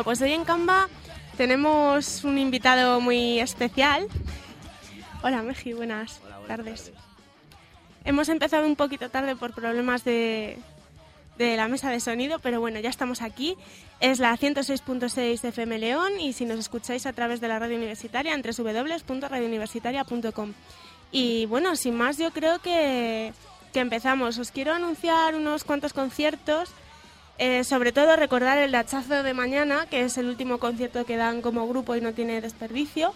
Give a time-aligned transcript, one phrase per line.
[0.00, 0.88] Bueno, pues hoy en Canva
[1.36, 4.06] tenemos un invitado muy especial.
[5.22, 6.90] Hola, Meji, buenas tardes.
[8.06, 10.56] Hemos empezado un poquito tarde por problemas de,
[11.36, 13.58] de la mesa de sonido, pero bueno, ya estamos aquí.
[14.00, 18.32] Es la 106.6 FM León y si nos escucháis a través de la radio universitaria,
[18.32, 20.54] entre www.radiouniversitaria.com.
[21.12, 23.34] Y bueno, sin más, yo creo que,
[23.74, 24.38] que empezamos.
[24.38, 26.70] Os quiero anunciar unos cuantos conciertos.
[27.42, 31.40] Eh, sobre todo recordar el hachazo de mañana, que es el último concierto que dan
[31.40, 33.14] como grupo y no tiene desperdicio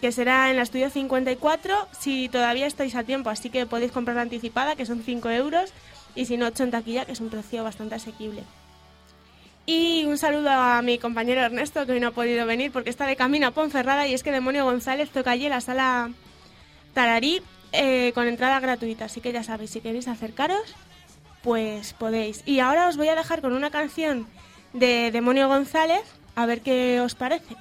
[0.00, 4.18] que será en la Estudio 54 si todavía estáis a tiempo, así que podéis comprar
[4.18, 5.72] anticipada, que son 5 euros,
[6.14, 8.44] y si no, 8 en taquilla, que es un precio bastante asequible.
[9.64, 13.04] Y un saludo a mi compañero Ernesto, que hoy no ha podido venir porque está
[13.06, 16.10] de camino a Ponferrada, y es que Demonio González toca allí en la sala
[16.94, 17.42] Tararí
[17.72, 20.76] eh, con entrada gratuita, así que ya sabéis, si queréis acercaros,
[21.46, 22.42] pues podéis.
[22.44, 24.26] Y ahora os voy a dejar con una canción
[24.72, 26.02] de Demonio González,
[26.34, 27.54] a ver qué os parece.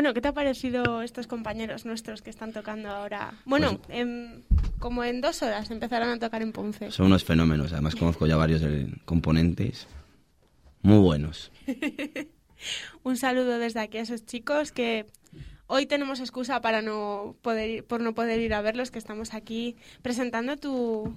[0.00, 3.34] Bueno, ¿qué te ha parecido estos compañeros nuestros que están tocando ahora?
[3.44, 4.44] Bueno, Pues- en-
[4.78, 6.90] como en dos horas empezarán a tocar en Ponce.
[6.90, 8.62] Son unos fenómenos, además conozco ya varios
[9.04, 9.86] componentes
[10.80, 11.52] muy buenos.
[13.02, 15.04] Un saludo desde aquí a esos chicos que
[15.66, 19.34] hoy tenemos excusa para no poder ir, por no poder ir a verlos, que estamos
[19.34, 21.12] aquí presentando tu,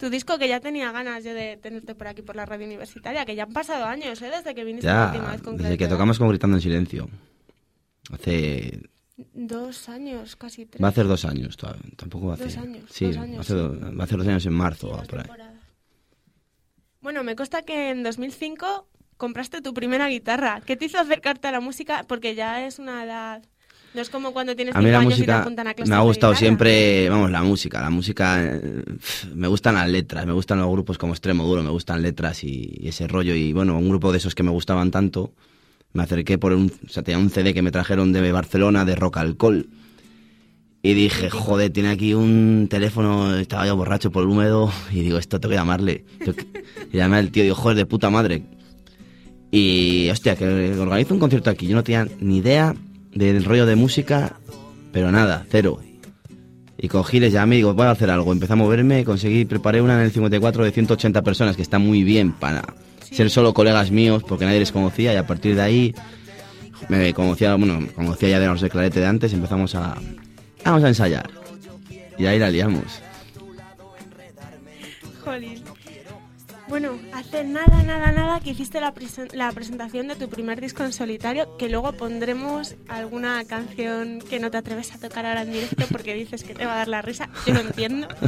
[0.00, 3.24] tu disco que ya tenía ganas yo de tenerte por aquí por la radio universitaria,
[3.24, 4.32] que ya han pasado años, ¿eh?
[4.36, 7.08] Desde que viniste la última vez con desde que tocamos con Gritando en Silencio.
[8.12, 8.80] Hace...
[9.32, 10.82] Dos años, casi tres.
[10.82, 11.56] Va a hacer dos años,
[11.96, 12.58] tampoco va a Dos hacer...
[12.60, 13.54] años, Sí, dos años, sí.
[13.54, 14.98] va a hacer dos años en marzo.
[15.00, 15.26] Sí, por ahí.
[17.00, 18.86] Bueno, me consta que en 2005
[19.16, 20.60] compraste tu primera guitarra.
[20.66, 22.04] ¿Qué te hizo acercarte a la música?
[22.06, 23.42] Porque ya es una edad...
[23.94, 25.88] No es como cuando tienes A mí la años y te música apuntan a clases
[25.88, 28.84] me ha gustado siempre, vamos, la música, la música, eh,
[29.34, 32.76] me gustan las letras, me gustan los grupos como Extremo Duro, me gustan letras y,
[32.78, 35.32] y ese rollo y bueno, un grupo de esos que me gustaban tanto,
[35.92, 38.94] me acerqué por un, o sea, tenía un CD que me trajeron de Barcelona de
[38.94, 39.68] Rock Alcohol
[40.86, 45.18] y dije, joder, tiene aquí un teléfono, estaba yo borracho por el húmedo y digo,
[45.18, 46.04] esto tengo que llamarle.
[46.92, 48.44] Y llamé al tío y digo, joder, de puta madre.
[49.50, 51.66] Y, hostia, que organizo un concierto aquí.
[51.66, 52.76] Yo no tenía ni idea
[53.12, 54.38] del rollo de música,
[54.92, 55.80] pero nada, cero.
[56.78, 58.32] Y cogí, les llamé y digo, voy a hacer algo.
[58.32, 62.04] Empecé a moverme, conseguí, preparé una en el 54 de 180 personas, que está muy
[62.04, 62.62] bien para
[63.10, 65.12] ser solo colegas míos, porque nadie les conocía.
[65.12, 65.94] Y a partir de ahí,
[66.88, 69.96] me conocía, bueno, conocía ya de los de Clarete de antes, empezamos a,
[70.64, 71.30] vamos a ensayar.
[72.18, 73.00] Y ahí la liamos.
[75.24, 75.62] Jolín.
[76.68, 80.82] Bueno, hace nada, nada, nada que hiciste la, presen- la presentación de tu primer disco
[80.82, 85.52] en solitario, que luego pondremos alguna canción que no te atreves a tocar ahora en
[85.52, 87.28] directo porque dices que te va a dar la risa.
[87.46, 88.08] Yo lo entiendo.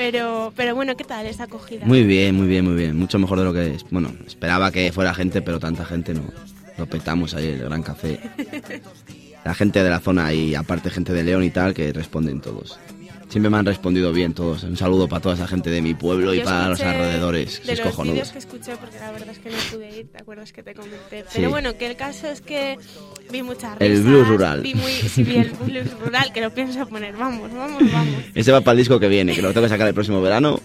[0.00, 1.84] Pero, pero bueno, ¿qué tal esa acogida?
[1.84, 2.96] Muy bien, muy bien, muy bien.
[2.96, 6.22] Mucho mejor de lo que, bueno, esperaba que fuera gente, pero tanta gente no.
[6.78, 8.18] Lo petamos ahí, el Gran Café.
[9.44, 12.78] La gente de la zona y aparte gente de León y tal, que responden todos.
[13.30, 14.64] Siempre me han respondido bien todos.
[14.64, 17.64] Un saludo para toda esa gente de mi pueblo y para los alrededores.
[17.64, 20.52] De los vídeos que escuché, porque la verdad es que no pude ir, ¿te acuerdas
[20.52, 21.20] que te comenté?
[21.20, 21.34] Sí.
[21.36, 22.76] Pero bueno, que el caso es que
[23.30, 24.62] vi muchas El risas, blues rural.
[24.62, 27.16] Vi muy, sí, vi el blues rural, que lo pienso poner.
[27.16, 28.16] Vamos, vamos, vamos.
[28.34, 30.60] Ese va para el disco que viene, que lo tengo que sacar el próximo verano.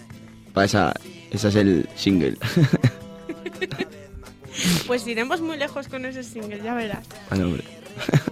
[0.51, 0.93] Para esa,
[1.29, 2.35] ese es el single.
[4.87, 7.05] Pues iremos muy lejos con ese single, ya verás.
[7.29, 7.63] Bueno, hombre.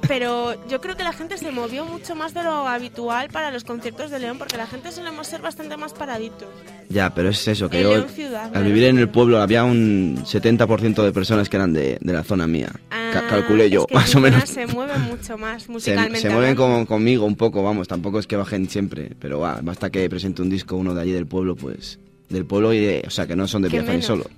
[0.07, 3.63] Pero yo creo que la gente se movió mucho más de lo habitual para los
[3.63, 6.47] conciertos de León, porque la gente solemos ser bastante más paraditos.
[6.89, 9.63] Ya, pero es eso, que En yo León ciudad, al vivir en el pueblo había
[9.63, 12.69] un 70% de personas que eran de, de la zona mía.
[12.89, 14.49] Ca- Ah, calculé yo, es que más o menos.
[14.49, 16.19] se mueve mucho más Se, musicalmente.
[16.19, 16.61] se mueven hablando.
[16.63, 20.41] como conmigo un poco, vamos, tampoco es que bajen siempre, pero va, basta que presente
[20.41, 23.35] un disco uno de allí del pueblo, pues del pueblo y de, o sea, que
[23.35, 24.25] no son de ¿Qué Villafranca menos?
[24.25, 24.35] solo.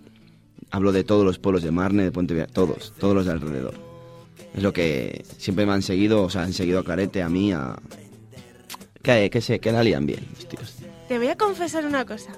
[0.72, 3.74] Hablo de todos los pueblos de Marne, de Puente Villa, todos, todos los de alrededor.
[4.56, 7.52] Es lo que siempre me han seguido, o sea, han seguido a Clarete, a mí,
[7.52, 7.76] a...
[9.04, 10.76] Que, que, se, que la lían bien, los tíos.
[11.10, 12.32] Te voy a confesar una cosa.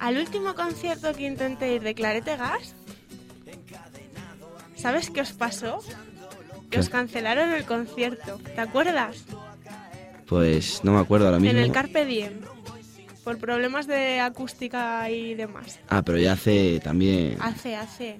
[0.00, 2.74] Al último concierto que intenté ir de Clarete Gas,
[4.74, 5.78] ¿sabes qué os pasó?
[6.64, 6.80] Que ¿Qué?
[6.80, 8.40] os cancelaron el concierto.
[8.42, 9.24] ¿Te acuerdas?
[10.26, 11.56] Pues no me acuerdo ahora mismo.
[11.56, 12.40] En el Carpe Diem.
[13.22, 15.78] Por problemas de acústica y demás.
[15.88, 17.36] Ah, pero ya hace también...
[17.40, 18.18] Hace, hace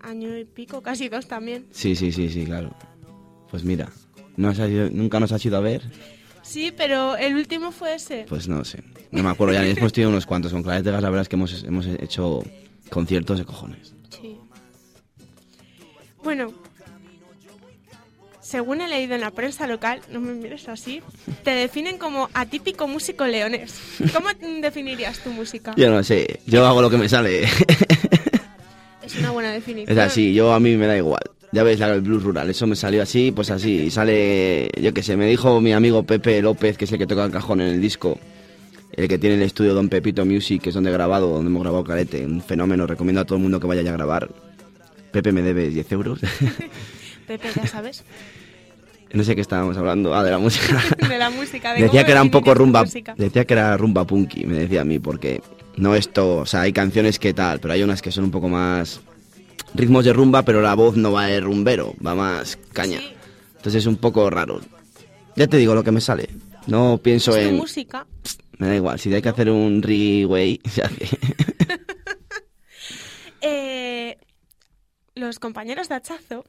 [0.00, 1.66] año y pico, casi dos también.
[1.70, 2.74] Sí, sí, sí, sí, claro.
[3.50, 3.88] Pues mira,
[4.36, 5.82] ¿no has ido- ¿nunca nos has ido a ver?
[6.42, 8.24] Sí, pero el último fue ese.
[8.28, 8.82] Pues no sé.
[9.10, 10.52] No me acuerdo ya, hemos tenido unos cuantos.
[10.52, 12.42] Con Clarete Gas la verdad es que hemos, hemos hecho
[12.90, 13.94] conciertos de cojones.
[14.10, 14.38] Sí.
[16.22, 16.52] Bueno,
[18.40, 21.02] según he leído en la prensa local, no me mires así,
[21.44, 23.74] te definen como atípico músico leonés.
[24.14, 24.28] ¿Cómo
[24.62, 25.74] definirías tu música?
[25.76, 27.46] Yo no sé, yo hago lo que me sale.
[29.28, 29.98] Una buena definición.
[29.98, 31.22] es así, yo a mí me da igual.
[31.52, 33.84] Ya ves, el blues rural, eso me salió así, pues así.
[33.84, 37.06] Y sale, yo qué sé, me dijo mi amigo Pepe López, que es el que
[37.06, 38.18] toca el cajón en el disco,
[38.92, 41.62] el que tiene el estudio Don Pepito Music, que es donde he grabado, donde hemos
[41.62, 44.28] grabado Clarete, un fenómeno, recomiendo a todo el mundo que vaya ya a grabar.
[45.10, 46.20] Pepe me debe 10 euros.
[47.26, 48.04] Pepe, ya sabes,
[49.12, 50.82] no sé qué estábamos hablando, ah, de la música.
[51.08, 51.72] de la música.
[51.72, 52.84] De decía que era un poco rumba,
[53.16, 55.40] decía que era rumba punky, me decía a mí, porque
[55.76, 58.48] no esto, o sea, hay canciones que tal, pero hay unas que son un poco
[58.48, 59.00] más
[59.74, 63.00] ritmos de rumba, pero la voz no va de rumbero, va más caña.
[63.56, 64.60] Entonces es un poco raro.
[65.36, 66.28] Ya te digo lo que me sale.
[66.66, 68.06] No pienso Es en música.
[68.58, 71.08] me da igual, si hay que hacer un reggae way, se hace.
[73.40, 74.16] Eh,
[75.14, 76.44] los compañeros de Hachazo,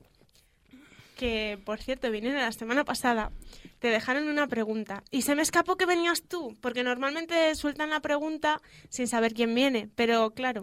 [1.15, 3.31] que por cierto vinieron la semana pasada,
[3.79, 5.03] te dejaron una pregunta.
[5.11, 9.53] Y se me escapó que venías tú, porque normalmente sueltan la pregunta sin saber quién
[9.53, 9.89] viene.
[9.95, 10.61] Pero claro,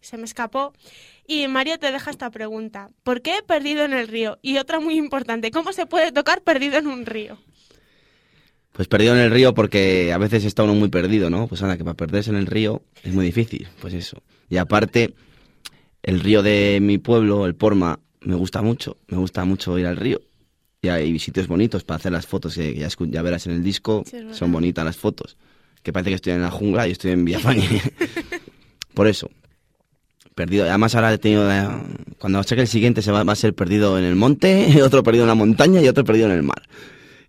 [0.00, 0.72] se me escapó.
[1.26, 2.90] Y Mario te deja esta pregunta.
[3.02, 4.38] ¿Por qué he perdido en el río?
[4.42, 7.38] Y otra muy importante, ¿cómo se puede tocar perdido en un río?
[8.72, 11.46] Pues perdido en el río porque a veces está uno muy perdido, ¿no?
[11.46, 14.22] Pues anda, que para perderse en el río es muy difícil, pues eso.
[14.50, 15.14] Y aparte,
[16.02, 19.96] el río de mi pueblo, el Porma, me gusta mucho, me gusta mucho ir al
[19.96, 20.20] río.
[20.82, 24.02] Y hay sitios bonitos para hacer las fotos, que ya, ya verás en el disco,
[24.06, 25.36] Sí, son bonitas las fotos.
[25.82, 27.80] Que parece que estoy en la jungla y estoy en Villafañe.
[28.94, 29.30] Por eso,
[30.34, 30.64] perdido.
[30.64, 31.80] Además ahora he tenido, la-
[32.18, 35.24] cuando saque el siguiente se va, va a ser perdido en el monte, otro perdido
[35.24, 36.62] en la montaña y otro perdido en el mar.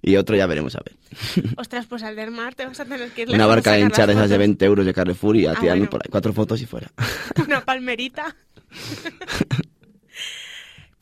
[0.01, 0.95] Y otro ya veremos a ver.
[1.57, 4.09] Ostras, pues al del mar te vas a tener que ir Una barca de hinchar
[4.11, 4.39] esas de fotos.
[4.39, 5.89] 20 euros de Carrefour y a Ah, tirarme bueno.
[5.89, 6.09] por ahí.
[6.11, 6.91] Cuatro fotos y fuera.
[7.47, 8.35] Una palmerita.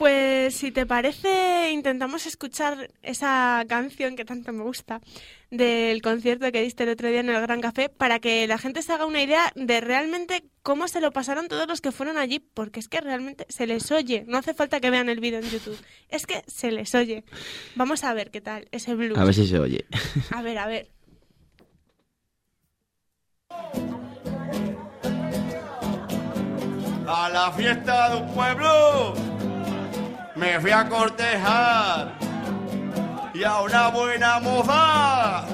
[0.03, 4.99] Pues si te parece, intentamos escuchar esa canción que tanto me gusta
[5.49, 8.81] del concierto que diste el otro día en el Gran Café para que la gente
[8.81, 12.39] se haga una idea de realmente cómo se lo pasaron todos los que fueron allí,
[12.39, 14.25] porque es que realmente se les oye.
[14.27, 15.79] No hace falta que vean el vídeo en YouTube,
[16.09, 17.23] es que se les oye.
[17.75, 19.17] Vamos a ver qué tal ese blues.
[19.17, 19.85] A ver si se oye.
[20.31, 20.89] a ver, a ver.
[27.07, 29.32] A la fiesta de un pueblo
[30.43, 32.11] me fui a cortejar
[33.33, 35.45] y a una buena moza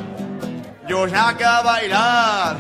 [0.88, 2.58] yo saqué a bailar.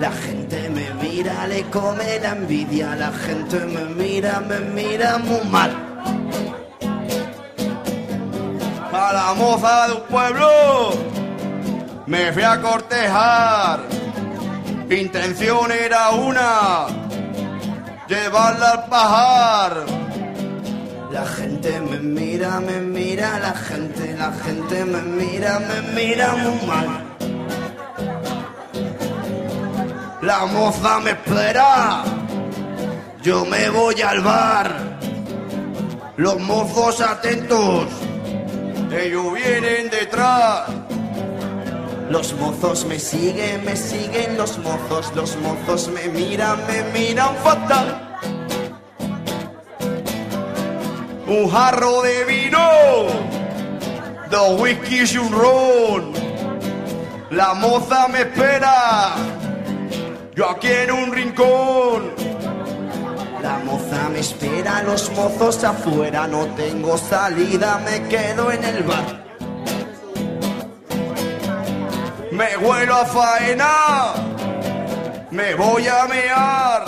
[0.00, 5.44] La gente me mira, le come la envidia, la gente me mira, me mira muy
[5.48, 5.72] mal.
[8.92, 10.50] A la moza de un pueblo
[12.06, 13.80] me fui a cortejar.
[14.90, 16.86] Intención era una,
[18.08, 20.07] llevarla al pajar.
[21.10, 26.66] La gente me mira, me mira, la gente, la gente me mira, me mira muy
[26.66, 27.16] mal.
[30.20, 32.04] La moza me espera,
[33.22, 34.98] yo me voy al bar.
[36.18, 37.86] Los mozos atentos,
[38.92, 40.68] ellos vienen detrás.
[42.10, 48.07] Los mozos me siguen, me siguen los mozos, los mozos me miran, me miran fatal.
[51.28, 52.58] Un jarro de vino,
[54.30, 56.12] dos whiskies y un ron.
[57.30, 59.14] La moza me espera,
[60.34, 62.14] yo aquí en un rincón.
[63.42, 69.24] La moza me espera, los mozos afuera, no tengo salida, me quedo en el bar.
[72.32, 73.74] Me vuelo a faena,
[75.30, 76.84] me voy a mear.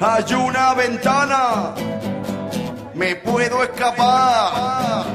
[0.00, 1.74] Hay una ventana,
[2.98, 5.06] me puedo escapar.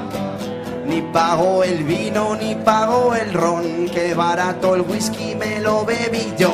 [0.86, 6.34] Ni pago el vino, ni pago el ron, que barato el whisky me lo bebí
[6.38, 6.54] yo.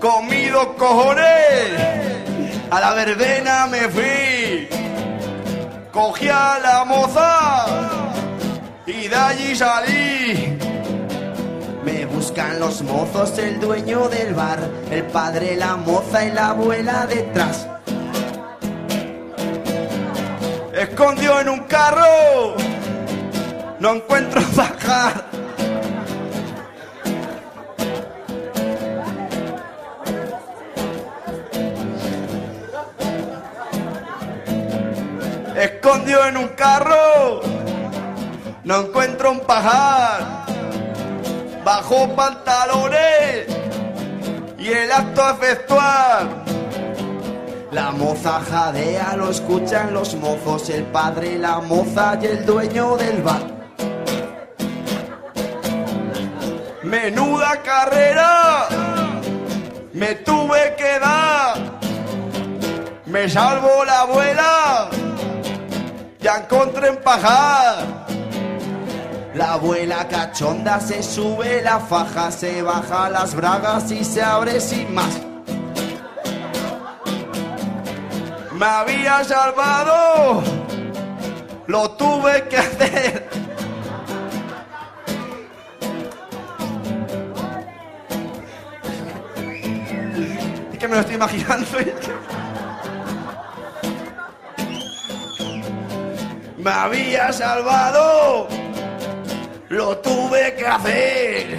[0.00, 1.70] Comido cojones,
[2.70, 4.68] a la verbena me fui.
[5.92, 7.66] Cogí a la moza
[8.86, 10.58] y de allí salí.
[11.84, 14.58] Me buscan los mozos, el dueño del bar,
[14.90, 17.68] el padre, la moza y la abuela detrás.
[20.84, 22.56] Escondió en un carro,
[23.78, 25.24] no encuentro bajar.
[35.56, 37.40] Escondió en un carro,
[38.64, 40.44] no encuentro un pajar.
[41.64, 43.46] Bajó pantalones
[44.58, 46.43] y el acto efectuar.
[47.74, 53.20] La moza jadea, lo escuchan los mozos, el padre, la moza y el dueño del
[53.20, 53.42] bar.
[56.84, 58.68] Menuda carrera
[59.92, 61.56] me tuve que dar.
[63.06, 64.88] Me salvo la abuela,
[66.20, 68.06] ya encontré en pajar.
[69.34, 74.94] La abuela cachonda se sube la faja, se baja las bragas y se abre sin
[74.94, 75.33] más.
[78.64, 80.42] Me había salvado,
[81.66, 83.28] lo tuve que hacer.
[90.72, 91.66] Es que me lo estoy imaginando.
[96.56, 98.48] Me había salvado,
[99.68, 101.58] lo tuve que hacer.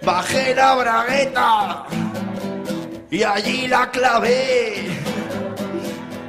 [0.00, 1.84] Bajé la bragueta
[3.10, 4.87] y allí la clavé.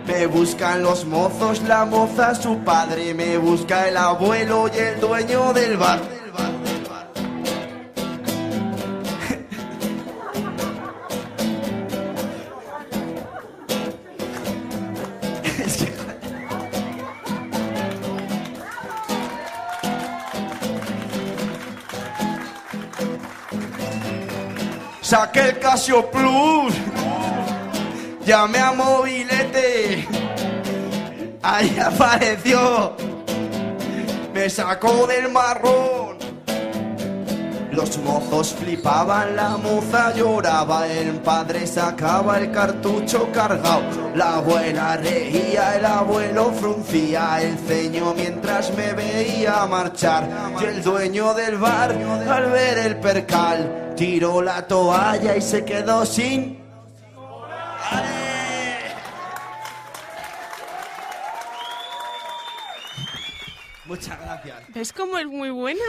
[0.10, 5.54] Me buscan los mozos, la moza, su padre, me busca el abuelo y el dueño
[5.54, 6.00] del bar.
[25.02, 26.74] Saqué el Casio Plus,
[28.26, 29.39] llamé a móviles
[31.42, 32.96] ahí apareció,
[34.34, 36.20] me sacó del marrón.
[37.72, 45.78] Los mozos flipaban, la moza lloraba, el padre sacaba el cartucho cargado, la abuela reía,
[45.78, 50.28] el abuelo fruncía el ceño mientras me veía marchar,
[50.60, 51.92] y el dueño del bar,
[52.30, 56.59] al ver el percal, tiró la toalla y se quedó sin...
[63.90, 64.56] Muchas gracias.
[64.74, 65.84] ¿Ves cómo es muy buena?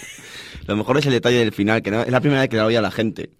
[0.66, 2.64] Lo mejor es el detalle del final, que no- es la primera vez que la
[2.66, 3.30] oía la gente.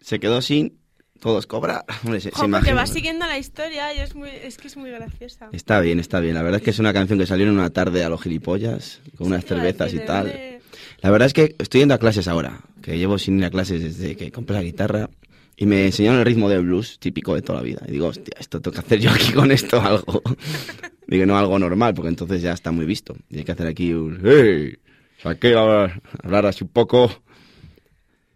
[0.00, 0.78] Se quedó sin,
[1.18, 1.84] todos cobra.
[2.04, 4.90] Hombre, se, se porque vas siguiendo la historia y es, muy, es que es muy
[4.90, 5.48] graciosa.
[5.52, 6.34] Está bien, está bien.
[6.34, 9.00] La verdad es que es una canción que salió en una tarde a los gilipollas,
[9.16, 10.60] con unas Sí, cervezas y ¿de tal.
[11.00, 13.82] La verdad es que estoy yendo a clases ahora, que llevo sin ir a clases
[13.82, 15.08] desde que compré la guitarra.
[15.58, 17.80] Y me enseñaron el ritmo del blues, típico de toda la vida.
[17.88, 20.20] Y digo, hostia, esto tengo que hacer yo aquí con esto algo.
[21.06, 23.16] digo, no algo normal, porque entonces ya está muy visto.
[23.30, 24.76] Y hay que hacer aquí un, hey,
[25.22, 27.10] saqué a hablar así un poco.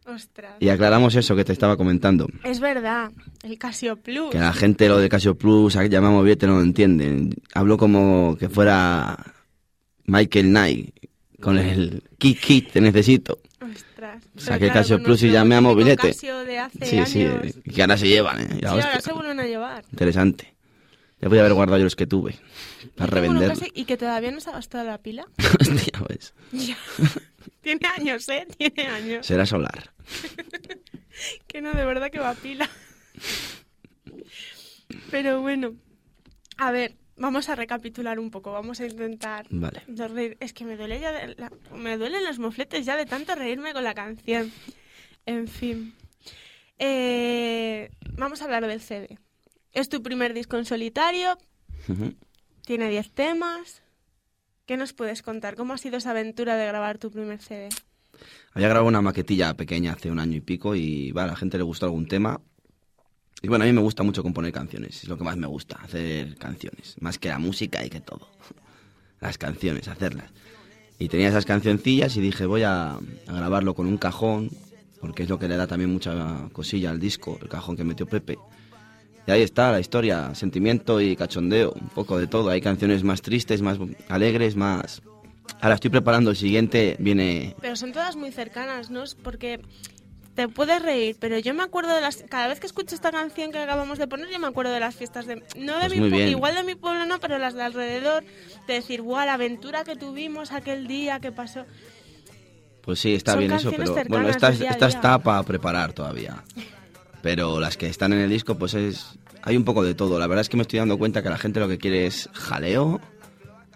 [0.07, 0.55] Ostras.
[0.59, 2.27] Y aclaramos eso que te estaba comentando.
[2.43, 3.13] Es verdad,
[3.45, 4.31] el Casio Plus.
[4.31, 7.35] Que la gente lo de Casio Plus, llamamos bien, no lo entienden.
[7.55, 9.17] Hablo como que fuera
[10.07, 10.95] Michael Knight,
[11.41, 13.39] con el kit kit te necesito.
[13.61, 14.25] Ostras.
[14.37, 16.09] Saqué Pero Casio Plus y llamé a mobilete.
[16.09, 17.55] Casio de hace Sí, sí, años.
[17.73, 18.49] que ahora se llevan, ¿eh?
[18.55, 19.85] Y Sí, ahora se vuelven a llevar.
[19.93, 20.55] Interesante.
[21.21, 22.39] Ya voy a haber guardado yo los que tuve.
[22.97, 23.53] Para revender.
[23.75, 25.27] y que todavía no se ha gastado la pila.
[26.07, 26.33] Pues.
[26.53, 26.77] Ya.
[27.61, 28.47] Tiene años, ¿eh?
[28.57, 29.27] Tiene años.
[29.27, 29.93] Será solar.
[31.47, 32.67] Que no, de verdad que va a pila.
[35.11, 35.75] Pero bueno.
[36.57, 38.53] A ver, vamos a recapitular un poco.
[38.53, 39.83] Vamos a intentar Vale.
[39.87, 40.37] no reír.
[40.41, 43.73] Es que me duele ya de la- me duelen los mofletes ya de tanto reírme
[43.75, 44.51] con la canción.
[45.27, 45.95] En fin.
[46.79, 49.19] Eh, vamos a hablar del CD.
[49.73, 51.39] Es tu primer disco en solitario,
[52.67, 53.83] tiene 10 temas.
[54.67, 55.57] ¿Qué nos puedes contar?
[55.57, 57.69] ¿Cómo ha sido esa aventura de grabar tu primer CD?
[58.53, 61.57] Había grabado una maquetilla pequeña hace un año y pico y va, a la gente
[61.57, 62.41] le gustó algún tema.
[63.43, 65.77] Y bueno, a mí me gusta mucho componer canciones, es lo que más me gusta,
[65.83, 68.29] hacer canciones, más que la música y que todo.
[69.21, 70.31] Las canciones, hacerlas.
[70.99, 74.51] Y tenía esas cancioncillas y dije, voy a, a grabarlo con un cajón,
[75.01, 78.07] porque es lo que le da también mucha cosilla al disco, el cajón que metió
[78.07, 78.39] Pepe.
[79.27, 82.51] Y ahí está la historia, sentimiento y cachondeo, un poco de todo.
[82.51, 83.79] Hay canciones más tristes, más
[84.09, 85.03] alegres, más...
[85.61, 89.05] Ahora estoy preparando el siguiente, viene Pero son todas muy cercanas, ¿no?
[89.23, 89.61] Porque
[90.35, 92.25] te puedes reír, pero yo me acuerdo de las...
[92.29, 94.95] Cada vez que escucho esta canción que acabamos de poner, yo me acuerdo de las
[94.95, 95.43] fiestas de...
[95.57, 96.29] No de Pues mi muy pue- bien.
[96.31, 98.25] Igual de mi pueblo no, pero las de alrededor.
[98.67, 101.67] De decir, guau, la aventura que tuvimos aquel día que pasó.
[102.81, 104.97] Pues sí, está Son bien eso, pero bueno, esta, día esta día.
[104.97, 106.43] está para preparar todavía.
[107.23, 109.19] Pero las que están en el disco, pues es...
[109.43, 110.19] Hay un poco de todo.
[110.19, 112.29] La verdad es que me estoy dando cuenta que la gente lo que quiere es
[112.33, 113.01] jaleo,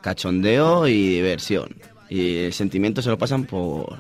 [0.01, 1.77] cachondeo y diversión.
[2.09, 3.99] Y el sentimiento se lo pasan por...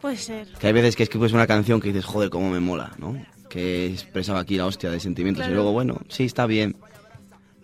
[0.00, 0.46] Puede ser.
[0.60, 3.16] Que hay veces que escribes una canción que dices, joder, cómo me mola, ¿no?
[3.48, 5.40] Que he expresado aquí la hostia de sentimientos.
[5.40, 5.52] Claro.
[5.52, 6.76] Y luego, bueno, sí, está bien.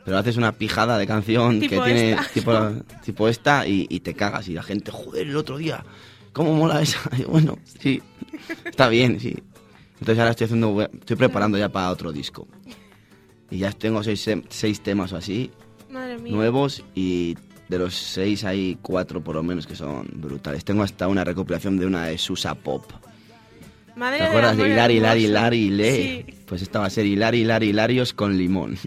[0.04, 2.52] Pero haces una pijada de canción que tiene tipo,
[3.04, 4.48] tipo esta y, y te cagas.
[4.48, 5.84] Y la gente, joder, el otro día,
[6.32, 6.98] ¿cómo mola esa?
[7.16, 8.02] Y bueno, sí,
[8.64, 9.36] está bien, sí.
[10.02, 12.48] Entonces ahora estoy haciendo, estoy preparando ya para otro disco.
[13.52, 15.52] Y ya tengo seis, seis temas o así,
[15.88, 16.32] Madre mía.
[16.32, 17.36] nuevos, y
[17.68, 20.64] de los seis hay cuatro por lo menos que son brutales.
[20.64, 22.82] Tengo hasta una recopilación de una de Susa Pop.
[23.94, 25.28] Madre ¿Te acuerdas de amor Hilar, Hilar, hermoso.
[25.28, 25.96] Hilar y Le?
[25.96, 26.24] Sí.
[26.46, 28.76] Pues esta va a ser Hilar, Hilar, Hilarios con limón.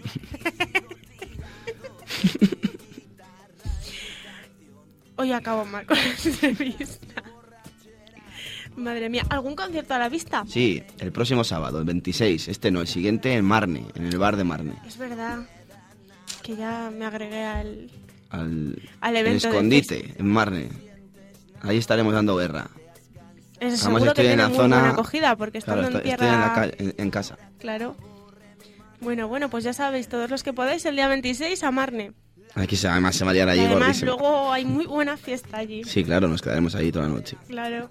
[5.16, 7.22] Hoy acabo mal con la entrevista.
[8.76, 10.44] Madre mía, ¿algún concierto a la vista?
[10.46, 12.48] Sí, el próximo sábado, el 26.
[12.48, 14.74] Este no, el siguiente en Marne, en el bar de Marne.
[14.86, 15.38] Es verdad
[16.42, 17.90] que ya me agregué al...
[18.30, 20.68] Al, Al en evento escondite, en Marne.
[21.62, 22.68] Ahí estaremos dando guerra.
[23.58, 26.14] Es Además, seguro que estoy en la zona- buena acogida porque Claro, estando estoy, en
[26.14, 26.34] estoy tierra...
[26.34, 27.38] en, la calle- en- en casa.
[27.58, 27.96] Claro.
[29.00, 32.12] Bueno, bueno, pues ya sabéis, todos los que podáis, el día 26 a Marne.
[32.54, 34.10] Aquí se, además se va a liar allí además gordísimo.
[34.12, 35.84] luego hay muy buena fiesta allí.
[35.84, 37.36] Sí, claro, nos quedaremos ahí toda la noche.
[37.48, 37.88] Claro.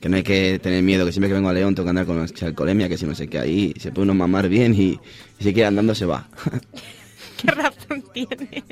[0.00, 2.06] Que no hay que tener miedo, que siempre que vengo a León tengo que andar
[2.06, 4.92] con la alcoholemia, que si no sé qué ahí, se puede uno mamar bien y,
[4.92, 4.98] y
[5.44, 6.26] si quiere andando se va.
[7.36, 8.64] ¿Qué razón tiene?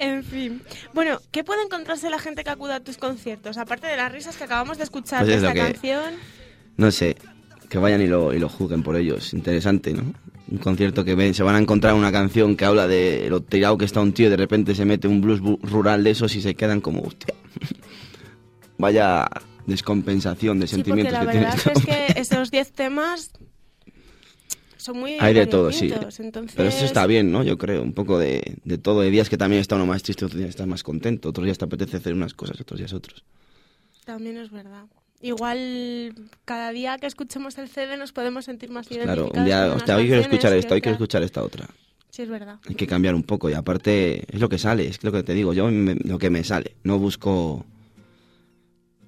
[0.00, 0.62] En fin.
[0.92, 3.58] Bueno, ¿qué puede encontrarse la gente que acuda a tus conciertos?
[3.58, 6.14] Aparte de las risas que acabamos de escuchar Pues de es esta que- canción.
[6.76, 7.16] no sé,
[7.68, 9.32] que vayan y lo, y lo juzguen por ellos.
[9.34, 10.02] Interesante, ¿no?
[10.50, 13.78] Un concierto que ven, se van a encontrar una canción que habla de lo tirado
[13.78, 16.42] que está un tío y de repente se mete un blues rural de esos y
[16.42, 17.34] se quedan como, hostia.
[18.84, 19.26] Vaya
[19.66, 21.78] descompensación de Sí, sentimientos la que verdad tienes.
[21.78, 23.30] es que esos 10 temas
[24.76, 25.90] son muy Hay de todo, sí.
[26.18, 27.42] entonces- Pero eso está bien, ¿no?
[27.42, 29.00] Yo creo, un poco de, de todo.
[29.00, 31.56] Hay días que también está uno más triste, otros días estás más contento, otros días
[31.56, 33.24] te apetece hacer unas cosas, otros días otros.
[34.04, 34.84] También es verdad.
[35.22, 36.12] Igual
[36.44, 39.76] cada día que escuchemos el CD nos podemos sentir más Claro, identificados un día, con
[39.78, 41.66] hostia, hoy quiero escuchar que esta, hoy quiero escuchar esta otra.
[42.10, 42.58] Sí, es verdad.
[42.68, 45.32] Hay que cambiar un poco y aparte es lo que sale, es lo que te
[45.32, 47.64] digo, yo me- lo que me sale, no busco,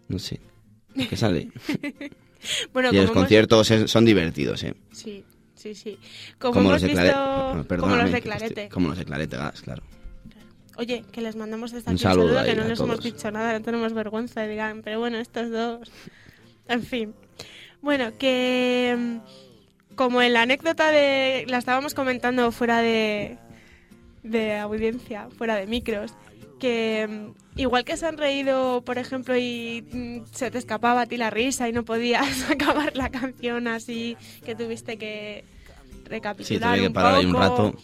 [0.08, 0.40] no sé,
[1.08, 1.48] que sale.
[2.72, 4.74] Bueno, y los hemos- conciertos son divertidos, ¿eh?
[4.92, 5.98] Sí, sí, sí.
[6.38, 7.02] Como, Como hemos los de visto...
[7.02, 7.66] Clarete.
[7.66, 8.68] Bueno, como los de estoy- Clarete.
[8.68, 9.82] Como los de Clarete Gas, claro.
[10.76, 13.30] Oye, que les mandamos desde Un aquí saludo un saludo, que no les hemos dicho
[13.32, 15.90] nada, no tenemos vergüenza digan, pero bueno, estos dos.
[16.68, 17.14] En fin.
[17.80, 21.46] Bueno, que mm, como en la anécdota de.
[21.48, 23.38] la estábamos comentando fuera de.
[24.22, 26.12] de audiencia, fuera de micros,
[26.58, 31.16] que igual que se han reído, por ejemplo, y mm, se te escapaba a ti
[31.16, 35.44] la risa y no podías acabar la canción así, que tuviste que
[36.06, 37.74] Sí, recapitular tuve que un parar ahí un rato.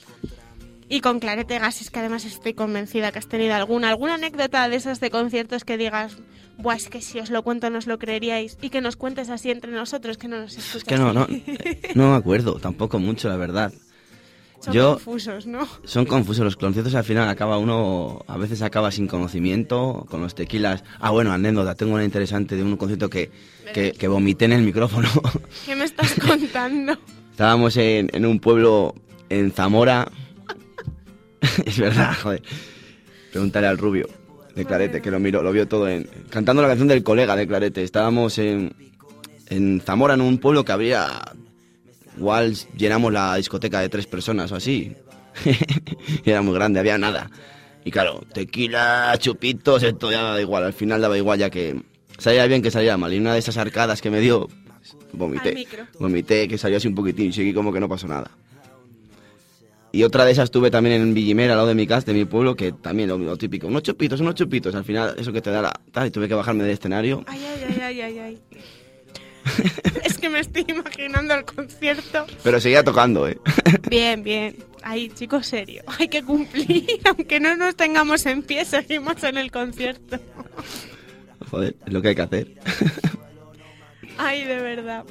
[0.89, 4.69] Y con Clarete Gas es que además estoy convencida que has tenido alguna, alguna anécdota
[4.69, 6.19] de esas de conciertos que digas,
[6.59, 9.31] Buah, es que si os lo cuento no os lo creeríais y que nos cuentes
[9.31, 10.77] así entre nosotros que no nos escuchas.
[10.77, 11.27] Es que no, no,
[11.95, 13.73] no me acuerdo tampoco mucho, la verdad.
[14.65, 15.67] Son yo- confusos, ¿no?
[15.85, 20.35] Son confusos los conciertos, al final acaba uno, a veces acaba sin conocimiento, con los
[20.37, 20.85] tequilas.
[21.01, 23.31] Ah, bueno, anécdota, tengo una interesante de un concierto que,
[23.75, 25.09] que, que vomité en el micrófono.
[25.67, 26.97] ¿Qué me estás contando?
[27.33, 28.95] Estábamos en, en un pueblo
[29.31, 30.11] en Zamora.
[31.67, 32.43] es verdad, joder.
[33.33, 34.07] Pregúntale al rubio
[34.55, 37.47] de Clarete, que lo miró, lo vio todo en, cantando la canción del colega de
[37.49, 37.83] Clarete.
[37.83, 38.75] Estábamos en,
[39.49, 41.09] en Zamora, en un pueblo que habría.
[42.17, 44.95] Igual llenamos la discoteca de tres personas o así.
[46.25, 47.31] era muy grande, había nada.
[47.85, 50.65] Y claro, tequila, chupitos, esto ya daba igual.
[50.65, 51.83] Al final daba igual ya que
[52.19, 53.13] salía bien que saliera mal.
[53.13, 54.49] Y una de esas arcadas que me dio,
[55.13, 55.67] vomité.
[55.99, 58.31] Vomité, que salió así un poquitín y seguí como que no pasó nada.
[59.95, 62.25] Y otra de esas tuve también en Villimera, al lado de mi casa, de mi
[62.25, 63.67] pueblo, que también lo, lo típico.
[63.67, 64.75] Unos chupitos, unos chupitos.
[64.75, 65.81] Al final, eso que te da la...
[65.91, 67.23] Tal, y tuve que bajarme del escenario.
[67.27, 68.39] Ay, ay, ay, ay, ay, ay.
[70.05, 72.27] es que me estoy imaginando el concierto.
[72.43, 73.39] Pero seguía tocando, ¿eh?
[73.89, 74.57] Bien, bien.
[74.83, 75.83] Ahí, chicos, serio.
[75.99, 77.01] Hay que cumplir.
[77.05, 80.19] Aunque no nos tengamos en pie, seguimos en el concierto.
[81.51, 82.55] Joder, es lo que hay que hacer.
[84.19, 85.05] Ay, de verdad.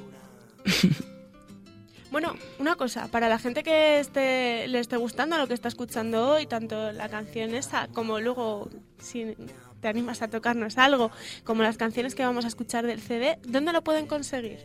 [2.11, 6.31] Bueno, una cosa, para la gente que esté, le esté gustando lo que está escuchando
[6.31, 9.35] hoy, tanto la canción esa como luego, si
[9.81, 11.11] te animas a tocarnos algo,
[11.43, 14.59] como las canciones que vamos a escuchar del CD, ¿dónde lo pueden conseguir?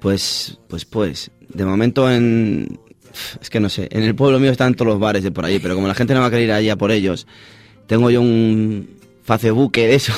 [0.00, 1.30] Pues, pues, pues.
[1.48, 2.78] De momento en...
[3.40, 3.88] Es que no sé.
[3.90, 6.12] En el pueblo mío están todos los bares de por allí, pero como la gente
[6.12, 7.26] no va a querer ir allá por ellos,
[7.86, 8.90] tengo yo un
[9.22, 10.16] Facebook de esos.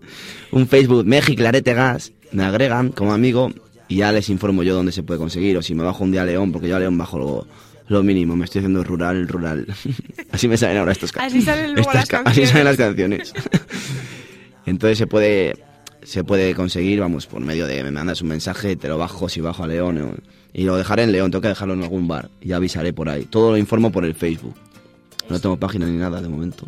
[0.50, 2.12] un Facebook, Meji Clarete Gas.
[2.32, 3.52] Me agregan como amigo
[3.86, 5.56] y ya les informo yo dónde se puede conseguir.
[5.56, 7.46] O si me bajo un día a León, porque yo a León bajo lo,
[7.92, 8.34] lo mínimo.
[8.36, 9.66] Me estoy haciendo rural, rural.
[10.32, 13.32] así me salen ahora estos ca- Así salen las ca- Así salen las canciones.
[13.32, 13.62] canciones.
[14.66, 15.54] Entonces se puede
[16.02, 19.40] se puede conseguir, vamos, por medio de me mandas un mensaje, te lo bajo si
[19.40, 20.14] bajo a León o-
[20.52, 23.24] y lo dejaré en León, tengo que dejarlo en algún bar y avisaré por ahí.
[23.24, 24.54] Todo lo informo por el Facebook.
[25.30, 26.66] No tengo página ni nada de momento.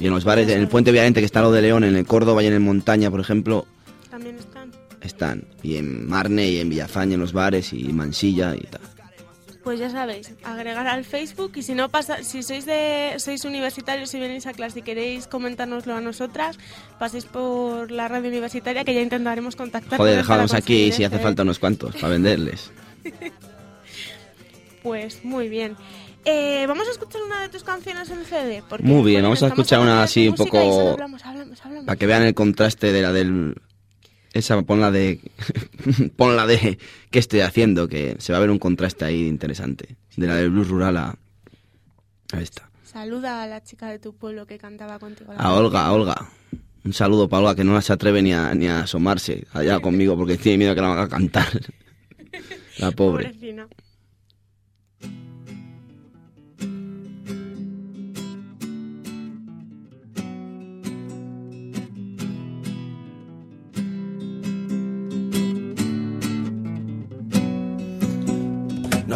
[0.00, 2.06] Y en los bares, en el Puente Vialente que está lo de León, en el
[2.06, 3.66] Córdoba y en el Montaña, por ejemplo,
[4.10, 4.70] También están.
[5.02, 5.44] están.
[5.62, 8.80] Y en Marne y en Villafaña en los bares y Mansilla y tal.
[9.68, 14.14] Pues ya sabéis, agregar al Facebook y si no pasa, si sois de sois universitarios
[14.14, 16.58] y venís a clase y queréis comentárnoslo a nosotras,
[16.98, 19.98] paséis por la radio universitaria que ya intentaremos contactar.
[19.98, 22.70] Joder, dejadnos aquí si hace ese- falta unos cuantos para venderles.
[24.82, 25.76] Pues muy bien.
[26.24, 28.62] Eh, vamos a escuchar una de tus canciones en CD.
[28.66, 31.84] Porque, Muy bien, vamos a escuchar una así un poco- Hablamos, hablamos, hablamos.
[31.84, 33.54] Para que vean el contraste de la del...
[34.38, 35.20] Esa, ponla de...
[36.16, 36.78] ponla de...
[37.10, 37.88] ¿Qué estoy haciendo?
[37.88, 39.96] Que se va a ver un contraste ahí interesante.
[40.16, 41.18] De la del blues rural a...
[42.32, 42.70] A esta.
[42.84, 45.32] Saluda a la chica de tu pueblo que cantaba contigo.
[45.36, 46.30] A Olga, a Olga.
[46.84, 50.16] Un saludo para Olga, que no se atreve ni a, ni a asomarse allá conmigo
[50.16, 51.48] porque tiene miedo que la van a cantar.
[52.78, 53.24] La pobre.
[53.24, 53.66] Pobrecina.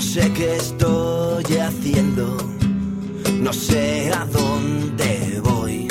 [0.02, 2.36] Sé qué estoy haciendo,
[3.40, 5.88] no sé a dónde voy.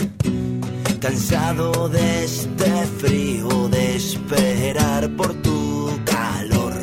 [1.00, 6.74] Cansado de este frío, de esperar por tu calor.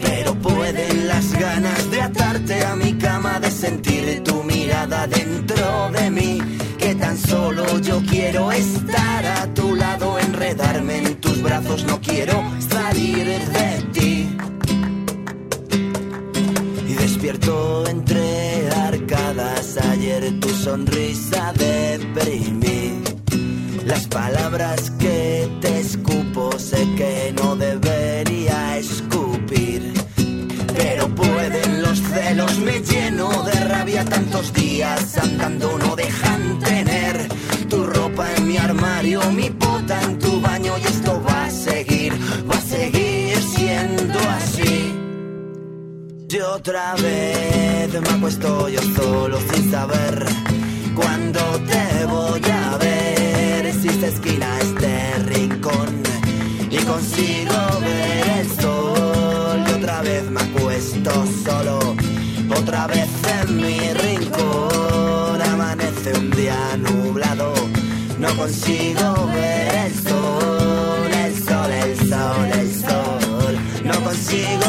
[0.00, 6.10] Pero pueden las ganas de atarte a mi cama, de sentir tu mirada dentro de
[6.10, 6.38] mí.
[6.78, 7.78] Que tan solo.
[7.80, 11.84] Yo quiero estar a tu lado, enredarme en tus brazos.
[11.84, 14.28] No quiero salir de ti.
[17.28, 19.76] Despierto entre arcadas.
[19.76, 23.02] Ayer tu sonrisa deprimí.
[23.84, 29.92] Las palabras que te escupo sé que no debería escupir.
[30.74, 37.28] Pero pueden los celos, me lleno de rabia tantos días andando, no dejan tener
[37.68, 39.50] tu ropa en mi armario, mi
[46.68, 50.26] otra vez me acuesto yo solo sin saber
[50.94, 53.72] cuándo te voy a ver.
[53.72, 56.02] Si esta esquina este rincón
[56.70, 59.64] y consigo ver el sol.
[59.66, 61.10] Y otra vez me acuesto
[61.42, 61.78] solo,
[62.54, 63.08] otra vez
[63.40, 65.40] en mi rincón.
[65.40, 67.54] Amanece un día nublado,
[68.18, 71.10] no consigo ver el sol.
[71.24, 74.67] El sol, el sol, el sol, no consigo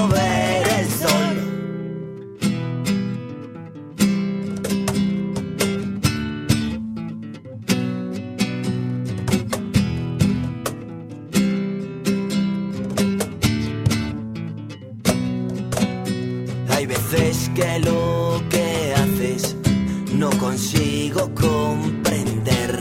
[21.28, 22.72] comprender.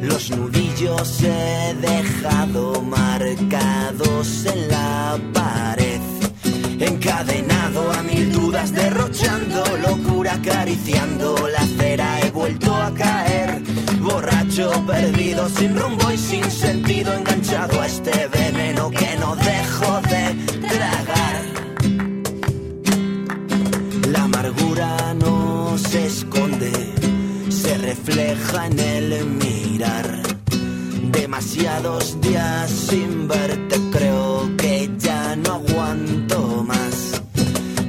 [0.00, 6.00] Los nudillos he dejado marcados en la pared.
[6.78, 13.62] Encadenado a mil dudas, derrochando locura, acariciando la cera, he vuelto a caer.
[14.00, 19.85] Borracho, perdido, sin rumbo y sin sentido, enganchado a este veneno que no dejo
[28.64, 30.22] en el mirar.
[31.12, 37.22] Demasiados días sin verte, creo que ya no aguanto más.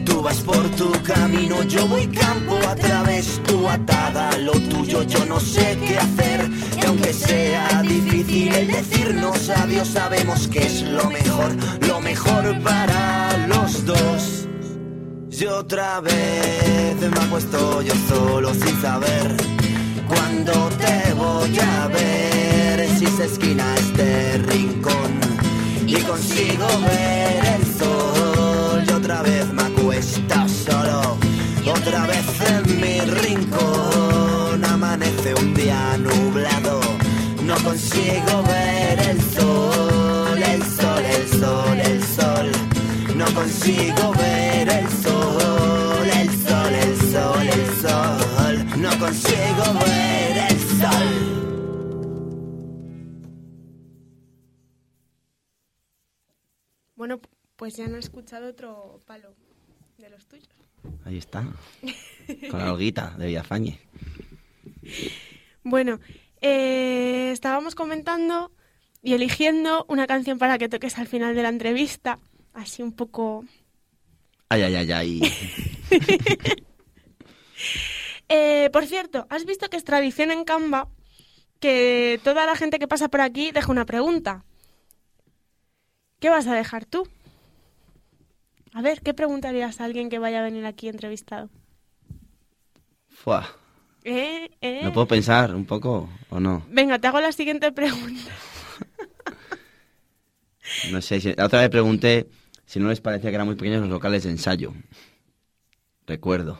[0.06, 5.26] Tú vas por tu camino, yo voy campo a través, tú atada lo tuyo, yo
[5.26, 6.50] no sé qué hacer.
[6.82, 11.56] Y aunque sea difícil el decirnos adiós, sabemos que es lo mejor,
[11.88, 14.48] lo mejor para los dos.
[15.32, 19.57] Y otra vez me acuesto yo solo sin saber
[20.08, 22.88] cuándo te voy a ver.
[22.98, 25.12] Si se esquina este rincón
[25.86, 28.84] y consigo ver el sol.
[28.88, 31.18] Y otra vez me acuesto solo,
[31.72, 34.66] otra vez en mi rincón.
[34.66, 36.80] Amanece un día nublado,
[37.44, 42.52] no consigo ver el sol, el sol, el sol, el sol.
[43.16, 45.57] No consigo ver el sol,
[49.08, 51.08] consigo ver el sol.
[56.96, 57.22] Bueno,
[57.56, 59.34] pues ya no he escuchado otro palo
[59.98, 60.50] de los tuyos.
[61.06, 61.46] Ahí está.
[62.52, 63.80] Con la holguita de Villafañe.
[65.64, 66.00] Bueno,
[66.42, 68.52] eh, estábamos comentando
[69.02, 72.20] y eligiendo una canción para que toques al final de la entrevista,
[72.54, 73.46] así un poco...
[74.50, 75.22] Ay, ay, ay, ay.
[78.30, 80.90] Eh, por cierto, ¿has visto que es tradición en Canva
[81.60, 84.44] que toda la gente que pasa por aquí deja una pregunta?
[86.20, 87.08] ¿Qué vas a dejar tú?
[88.74, 91.50] A ver, ¿qué preguntarías a alguien que vaya a venir aquí entrevistado?
[93.10, 93.48] Fuah.
[94.04, 94.50] ¿Eh?
[94.62, 94.82] ¿Eh?
[94.84, 96.66] ¿No puedo pensar un poco o no?
[96.70, 98.32] Venga, te hago la siguiente pregunta.
[100.92, 102.28] No sé, si, la otra vez pregunté
[102.66, 104.74] si no les parecía que eran muy pequeños los locales de ensayo.
[106.06, 106.60] Recuerdo.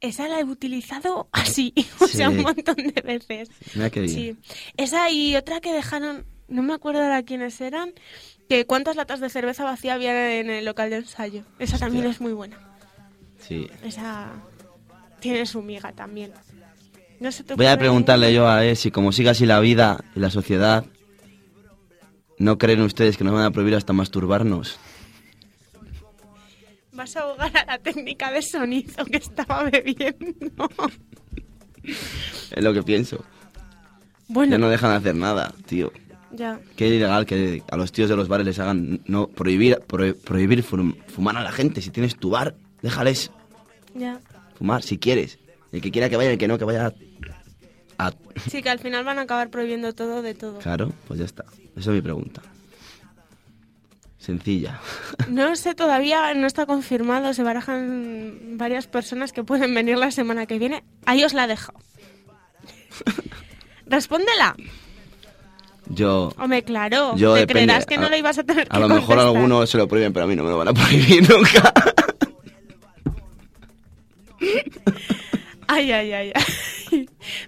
[0.00, 3.50] Esa la he utilizado así, o sea, un montón de veces.
[3.74, 4.14] Mira qué bien.
[4.14, 4.36] Sí.
[4.76, 7.92] Esa y otra que dejaron, no me acuerdo ahora quiénes eran,
[8.48, 11.44] que cuántas latas de cerveza vacía había en el local de ensayo.
[11.58, 12.58] Esa también es muy buena.
[13.40, 13.68] Sí.
[13.82, 14.32] Esa
[15.20, 16.32] tiene su miga también.
[17.20, 20.04] No se te Voy a preguntarle yo a él si como siga así la vida
[20.14, 20.84] y la sociedad,
[22.38, 24.78] ¿no creen ustedes que nos van a prohibir hasta masturbarnos?
[26.98, 30.68] Vas a ahogar a la técnica de sonido que estaba bebiendo.
[31.84, 33.24] Es lo que pienso.
[34.26, 35.92] Bueno, Ya no dejan de hacer nada, tío.
[36.32, 36.58] ya.
[36.74, 40.64] Qué ilegal que a los tíos de los bares les hagan no prohibir pro- prohibir
[40.64, 41.80] fum- fumar a la gente.
[41.82, 43.30] Si tienes tu bar, déjales
[43.94, 44.20] Ya.
[44.58, 45.38] fumar si quieres.
[45.70, 46.92] El que quiera que vaya, el que no, que vaya
[47.98, 48.12] a-
[48.50, 50.58] Sí, que al final van a acabar prohibiendo todo de todo.
[50.58, 51.44] Claro, pues ya está.
[51.76, 52.42] Esa es mi pregunta.
[54.28, 54.78] Sencilla.
[55.30, 60.44] No sé todavía, no está confirmado, se barajan varias personas que pueden venir la semana
[60.44, 60.84] que viene.
[61.06, 61.72] Ahí os la dejo.
[63.86, 64.54] Respóndela.
[65.86, 66.30] Yo...
[66.38, 67.16] Hombre, claro.
[67.16, 67.64] Yo te depende.
[67.64, 69.26] creerás que no A- lo ibas a tener que A lo mejor contestar.
[69.36, 71.72] alguno se lo prohíben, pero a mí no me lo van a prohibir nunca.
[75.66, 76.44] Ay, ay, ay, ay.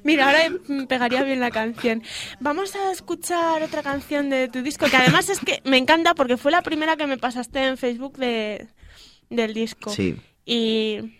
[0.03, 2.03] Mira, ahora me pegaría bien la canción.
[2.41, 6.37] Vamos a escuchar otra canción de tu disco, que además es que me encanta porque
[6.37, 8.69] fue la primera que me pasaste en Facebook de,
[9.29, 9.91] del disco.
[9.91, 10.17] Sí.
[10.45, 11.17] Y...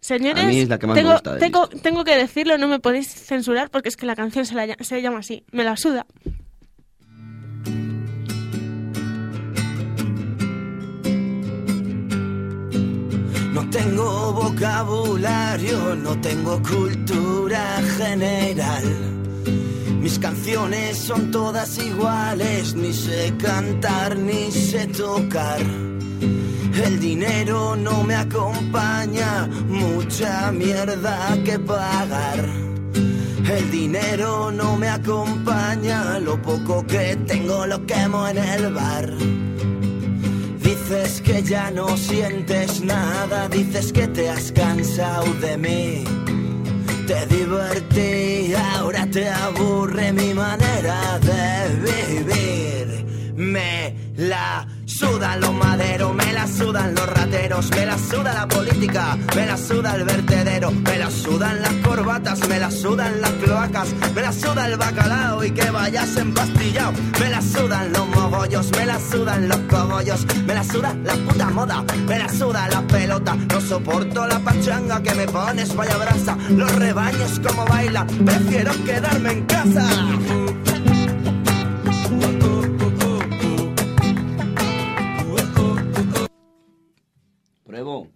[0.00, 2.66] Señores, A mí es la que más me tengo, gusta tengo, tengo que decirlo, no
[2.66, 5.76] me podéis censurar porque es que la canción se, la se llama así, me la
[5.76, 6.06] suda.
[13.72, 18.84] Tengo vocabulario, no tengo cultura general.
[20.00, 25.60] Mis canciones son todas iguales, ni sé cantar ni sé tocar.
[25.60, 32.44] El dinero no me acompaña, mucha mierda que pagar.
[33.50, 39.41] El dinero no me acompaña, lo poco que tengo lo quemo en el bar.
[40.72, 46.04] Dices que ya no sientes nada, dices que te has cansado de mí.
[47.06, 53.11] Te divertí, ahora te aburre mi manera de vivir.
[53.34, 59.16] Me la sudan los maderos, me la sudan los rateros, me la suda la política,
[59.34, 63.88] me la suda el vertedero, me la sudan las corbatas, me la sudan las cloacas,
[64.14, 68.86] me la suda el bacalao y que vayas empastillado, me la sudan los mogollos, me
[68.86, 73.34] la sudan los cogollos, me la suda la puta moda, me la suda la pelota,
[73.34, 79.32] no soporto la pachanga que me pones vaya brasa, los rebaños como bailan, prefiero quedarme
[79.32, 79.86] en casa.
[87.82, 88.06] 别动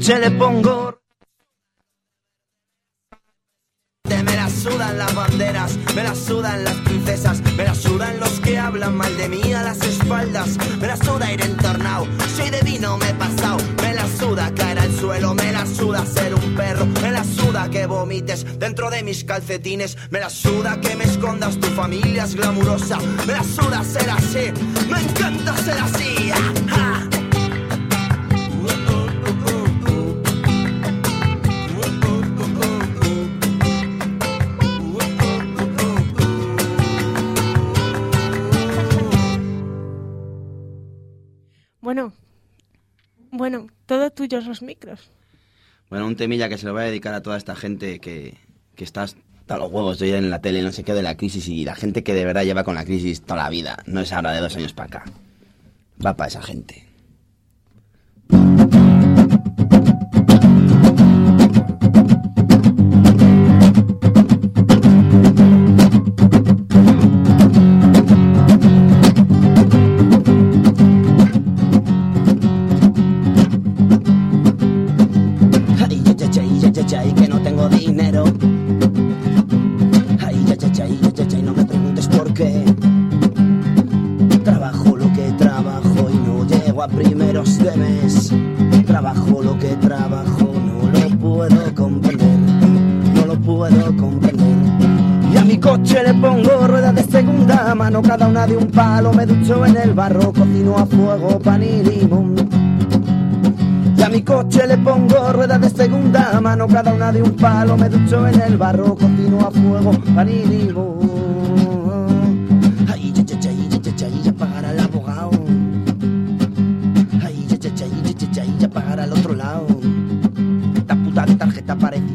[0.00, 0.98] Coche le pongo
[4.08, 8.56] Me la sudan las banderas, me la sudan las princesas, me la sudan los que
[8.56, 12.96] hablan mal de mí a las espaldas, me la suda ir entornado, soy de vino
[12.96, 16.86] me he pasado, me la suda caer al suelo, me la suda ser un perro,
[16.86, 21.60] me la suda que vomites dentro de mis calcetines, me la suda que me escondas,
[21.60, 22.96] tu familia es glamurosa,
[23.26, 24.50] me la suda ser así,
[24.88, 26.19] me encanta ser así.
[43.40, 45.10] Bueno, todo tuyos los micros.
[45.88, 48.36] Bueno, un temilla que se lo voy a dedicar a toda esta gente que,
[48.76, 51.48] que está hasta los huevos de en la tele, no sé qué, de la crisis
[51.48, 53.78] y la gente que de verdad lleva con la crisis toda la vida.
[53.86, 55.04] No es ahora de dos años para acá.
[56.04, 56.86] Va para esa gente.
[96.12, 99.12] Le pongo ruedas de segunda mano, cada una de un palo.
[99.12, 102.34] Me ducho en el barro, cocino a fuego pan y limón.
[103.96, 107.76] Y a mi coche le pongo ruedas de segunda mano, cada una de un palo.
[107.76, 111.19] Me ducho en el barro, cocino a fuego, pan y limón.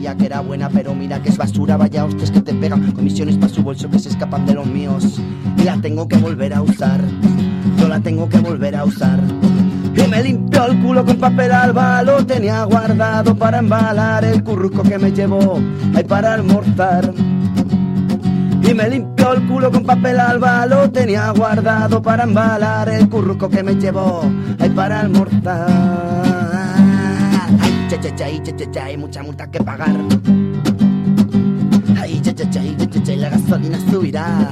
[0.06, 2.92] Parecía que era buena, pero mira que es basura, vaya hostias que te pegan.
[2.92, 5.20] Comisiones para su bolso que se escapan de los míos.
[5.58, 7.02] Y la tengo que volver a usar.
[7.80, 9.20] Yo la tengo que volver a usar.
[9.96, 14.44] Y me me limpió el culo con papel alba, lo tenía guardado para embalar el
[14.44, 15.60] curruco que me llevó
[15.96, 17.12] ahí para almorzar.
[18.62, 23.50] Y me limpió el culo con papel alba, lo tenía guardado para embalar el curruco
[23.50, 24.22] que me llevó
[24.60, 26.15] ahí para almorzar.
[28.06, 29.96] Ay, cha, cha, cha, ay, cha, cha, cha, hay mucha multa que pagar.
[32.00, 34.52] Ay, cha, cha, cha, ay, cha, cha, cha, y la gasolina subirá.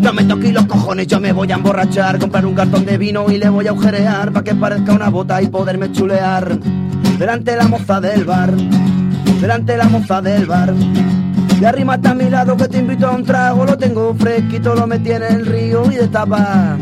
[0.00, 3.28] No me toqué los cojones, yo me voy a emborrachar, comprar un cartón de vino
[3.32, 6.56] y le voy a agujerear para que parezca una bota y poderme chulear.
[7.18, 8.52] Delante de la moza del bar,
[9.40, 10.72] delante de la moza del bar.
[11.60, 14.86] Y arrímate a mi lado que te invito a un trago, lo tengo fresquito, lo
[14.86, 16.78] metí en el río y de tapa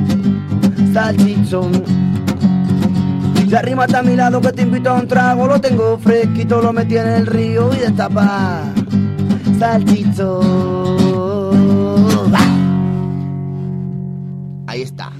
[0.92, 2.09] salchichón.
[3.50, 6.72] Y arrímate a mi lado que te invito a un trago, lo tengo fresquito, lo
[6.72, 8.72] metí en el río y de tapa
[9.58, 10.40] salchichón.
[12.32, 12.56] ¡Ah!
[14.68, 15.10] Ahí está.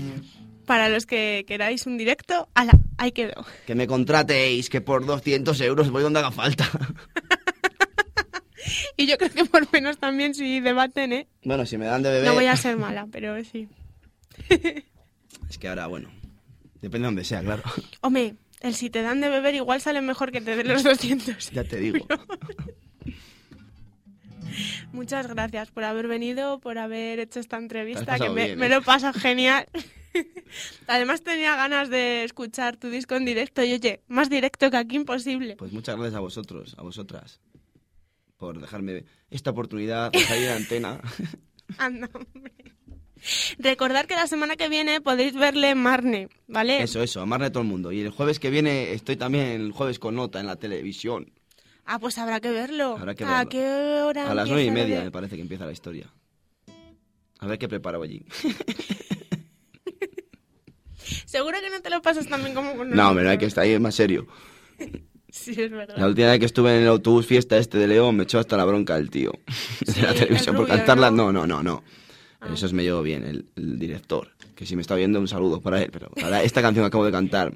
[0.65, 3.45] Para los que queráis un directo, ala, ahí quedó.
[3.67, 6.71] Que me contratéis, que por 200 euros voy donde haga falta.
[8.97, 11.27] Y yo creo que por menos también si debaten, ¿eh?
[11.43, 12.29] Bueno, si me dan de beber...
[12.29, 13.67] No voy a ser mala, pero sí.
[15.49, 16.11] Es que ahora, bueno,
[16.81, 17.63] depende de donde sea, claro.
[18.01, 21.51] Hombre, el si te dan de beber igual sale mejor que te den los 200.
[21.51, 22.07] Ya te digo.
[24.93, 28.71] Muchas gracias por haber venido, por haber hecho esta entrevista, que me, bien, me ¿eh?
[28.71, 29.67] lo paso genial.
[30.89, 34.97] Además tenía ganas de escuchar tu disco en directo y oye, más directo que aquí
[34.97, 35.57] imposible.
[35.57, 37.41] Pues muchas gracias a vosotros, a vosotras,
[38.37, 41.01] por dejarme esta oportunidad de salir a antena.
[41.79, 42.53] Anda, hombre.
[43.59, 46.83] Recordad que la semana que viene podéis verle Marne, ¿vale?
[46.83, 47.93] Eso, eso, a todo el mundo.
[47.93, 51.33] Y el jueves que viene estoy también el jueves con nota en la televisión.
[51.85, 52.97] Ah, pues habrá que verlo.
[52.99, 53.49] Habrá que ¿A verlo.
[53.51, 53.67] qué
[54.03, 54.31] hora?
[54.31, 56.07] A las nueve y media de- me parece que empieza la historia.
[57.39, 58.23] A ver qué preparo allí.
[61.25, 63.79] Seguro que no te lo pasas también como con No, no hay que estar ahí
[63.79, 64.27] más serio.
[65.33, 65.95] Sí, es verdad.
[65.97, 68.57] La última vez que estuve en el autobús fiesta este de León me echó hasta
[68.57, 69.31] la bronca el tío
[69.87, 71.13] Sí, de la el televisión por cantarla.
[71.13, 71.31] ¿no?
[71.31, 71.85] No, no, no, no.
[72.41, 72.53] Ah.
[72.53, 74.29] Eso es me llevo bien, el, el director.
[74.55, 75.91] Que si me está viendo, un saludo para él.
[75.93, 77.55] Pero ahora esta canción que acabo de cantar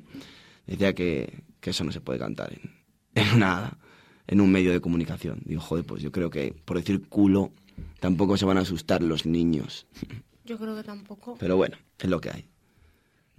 [0.66, 2.70] decía que, que eso no se puede cantar en,
[3.14, 3.78] en, una,
[4.26, 5.40] en un medio de comunicación.
[5.44, 7.52] Digo, joder, pues yo creo que por decir culo
[8.00, 9.86] tampoco se van a asustar los niños.
[10.46, 11.36] Yo creo que tampoco.
[11.38, 12.44] Pero bueno, es lo que hay.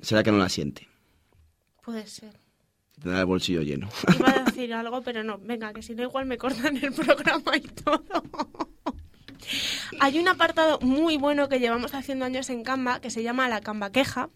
[0.01, 0.87] Será que no la siente.
[1.83, 2.39] Puede ser.
[2.99, 3.89] Tendrá el bolsillo lleno.
[4.17, 5.37] Iba a decir algo, pero no.
[5.37, 8.03] Venga, que si no igual me cortan el programa y todo.
[9.99, 13.61] Hay un apartado muy bueno que llevamos haciendo años en Canva que se llama La
[13.61, 14.29] Canva Queja.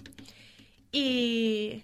[0.91, 1.83] Y...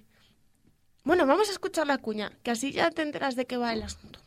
[1.04, 3.84] Bueno, vamos a escuchar la cuña, que así ya te enteras de qué va el
[3.84, 4.20] asunto.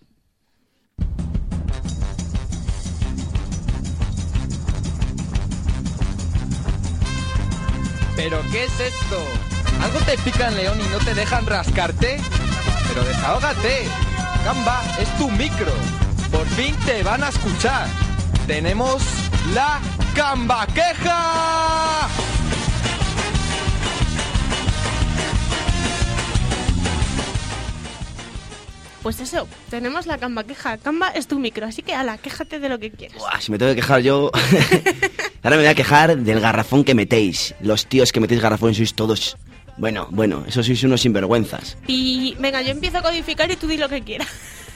[8.14, 9.24] ¿Pero qué es esto?
[9.80, 12.18] ¿Algo te pica en León y no te dejan rascarte?
[12.88, 13.84] Pero desahógate.
[14.44, 15.72] Gamba es tu micro.
[16.30, 17.86] Por fin te van a escuchar.
[18.46, 19.02] Tenemos
[19.54, 19.80] la
[20.14, 22.08] Gamba Queja.
[29.02, 30.76] Pues eso, tenemos la Canva Queja.
[30.76, 33.16] Canva es tu micro, así que ala, quéjate de lo que quieras.
[33.18, 34.30] Buah, si me tengo que quejar yo.
[35.42, 37.54] Ahora me voy a quejar del garrafón que metéis.
[37.60, 39.38] Los tíos que metéis garrafón sois todos.
[39.78, 41.78] Bueno, bueno, eso sois unos sinvergüenzas.
[41.86, 44.28] Y venga, yo empiezo a codificar y tú di lo que quieras.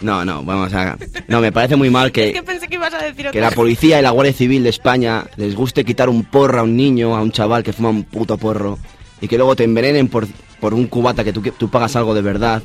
[0.00, 0.96] No, no, vamos a.
[1.28, 3.40] No, me parece muy mal Es que que, pensé que ibas a decir otra que
[3.40, 6.76] la policía y la Guardia Civil de España les guste quitar un porro a un
[6.76, 8.78] niño, a un chaval que fuma un puto porro,
[9.20, 10.26] y que luego te envenenen por,
[10.60, 12.62] por un cubata que tú, que tú pagas algo de verdad,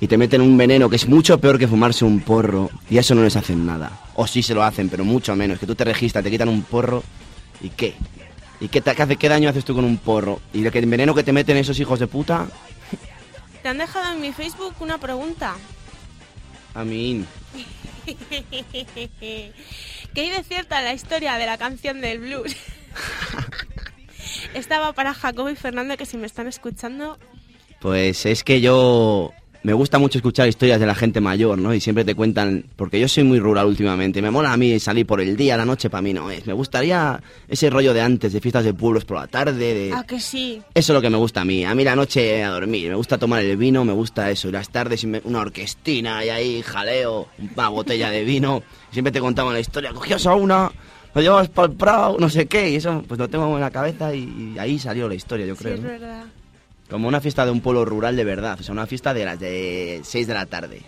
[0.00, 3.00] y te meten un veneno que es mucho peor que fumarse un porro, y a
[3.00, 4.00] eso no les hacen nada.
[4.16, 5.58] O sí se lo hacen, pero mucho menos.
[5.58, 7.02] Que tú te registras, te quitan un porro,
[7.62, 7.94] ¿y qué?
[8.60, 10.40] ¿Y qué, te- qué hace, qué daño haces tú con un porro?
[10.52, 12.46] ¿Y que- el veneno que te meten esos hijos de puta?
[13.62, 15.54] Te han dejado en mi Facebook una pregunta.
[16.74, 17.24] A mí.
[19.20, 22.56] ¿Qué hay de cierta en la historia de la canción del blues?
[24.54, 27.18] Estaba para Jacobo y Fernando que si me están escuchando,
[27.80, 29.32] Pues es que yo
[29.64, 31.72] me gusta mucho escuchar historias de la gente mayor, ¿no?
[31.74, 35.06] Y siempre te cuentan, porque yo soy muy rural últimamente, me mola a mí salir
[35.06, 36.46] por el día, la noche para mí no es.
[36.46, 39.92] Me gustaría ese rollo de antes, de fiestas de pueblos por la tarde, de...
[39.92, 40.60] ¿a que sí?
[40.74, 41.64] Eso es lo que me gusta a mí.
[41.64, 44.48] A mí la noche a dormir, me gusta tomar el vino, me gusta eso.
[44.48, 48.62] Y las tardes una orquestina y ahí jaleo, una botella de vino.
[48.92, 50.70] Siempre te contaban la historia, cogías a una,
[51.14, 52.68] lo llevabas para el Prado, no sé qué.
[52.70, 55.54] Y eso pues lo tengo en la cabeza y, y ahí salió la historia, yo
[55.56, 55.74] Sí, creo.
[55.76, 55.88] es ¿no?
[55.88, 56.24] verdad.
[56.90, 59.40] Como una fiesta de un pueblo rural de verdad, o sea, una fiesta de las
[59.40, 60.82] de 6 de la tarde.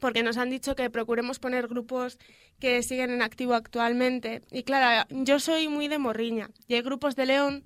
[0.00, 2.18] porque nos han dicho que procuremos poner grupos
[2.58, 4.42] que siguen en activo actualmente.
[4.50, 6.50] Y claro, yo soy muy de morriña.
[6.66, 7.64] Y hay grupos de León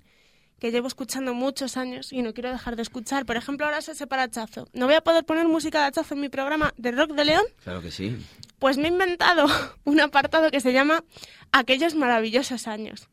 [0.63, 3.25] que llevo escuchando muchos años y no quiero dejar de escuchar.
[3.25, 4.69] Por ejemplo, ahora se separa Hachazo.
[4.71, 7.43] ¿No voy a poder poner música de Hachazo en mi programa de rock de León?
[7.65, 8.15] Claro que sí.
[8.59, 9.45] Pues me he inventado
[9.83, 11.03] un apartado que se llama
[11.51, 13.09] Aquellos maravillosos años.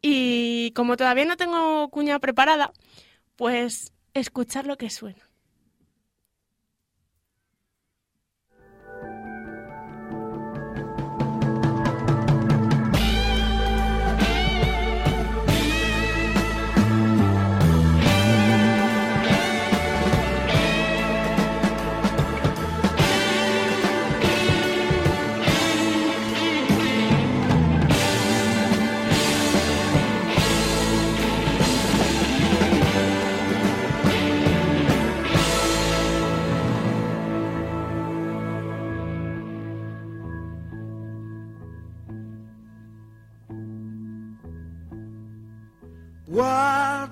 [0.00, 2.72] Y como todavía no tengo cuña preparada,
[3.34, 5.25] pues escuchar lo que suena.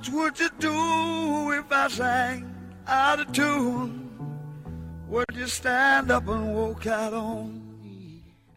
[0.04, 2.44] What would you do if I sang
[2.86, 4.10] out of tune?
[5.08, 7.62] Would you stand up and walk out on?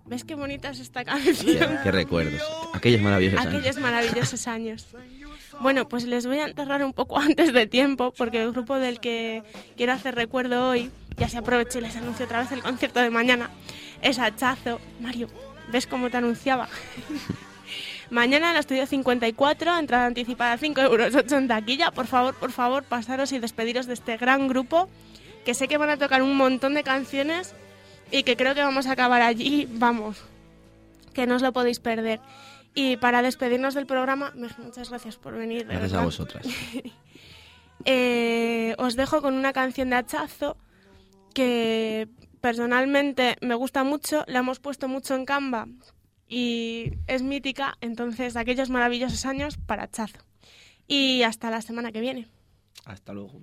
[0.06, 1.80] ¿Ves qué bonita es esta canción?
[1.84, 2.42] Qué recuerdos.
[2.74, 3.54] Aquellos maravillosos años.
[3.54, 4.88] Aquellos maravillosos años.
[5.62, 9.00] Bueno, pues les voy a enterrar un poco antes de tiempo, porque el grupo del
[9.00, 9.44] que
[9.78, 13.10] quiero hacer recuerdo hoy, ya se aprovecho y les anuncio otra vez el concierto de
[13.10, 13.50] mañana,
[14.02, 14.82] es Hachazo.
[15.00, 15.30] Mario,
[15.72, 16.68] ¿ves cómo te anunciaba?
[18.10, 21.92] Mañana en el estudio 54, entrada anticipada 5 euros 8 en taquilla.
[21.92, 24.88] Por favor, por favor, pasaros y despediros de este gran grupo,
[25.46, 27.54] que sé que van a tocar un montón de canciones
[28.12, 30.24] y que creo que vamos a acabar allí, vamos,
[31.14, 32.22] que no os lo podéis perder.
[32.74, 35.66] Y para despedirnos del programa, muchas gracias por venir.
[35.68, 36.46] Gracias a vosotras.
[37.86, 40.58] Eh, os dejo con una canción de hachazo
[41.36, 42.10] que
[42.42, 45.68] personalmente me gusta mucho, la hemos puesto mucho en Canva
[46.28, 50.20] y es mítica, entonces aquellos maravillosos años para hachazo.
[50.88, 52.28] Y hasta la semana que viene.
[52.86, 53.42] Hasta luego.